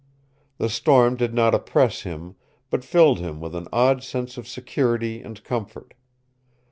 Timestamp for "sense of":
4.01-4.47